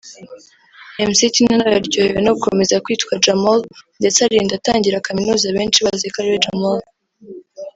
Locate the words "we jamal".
6.31-6.79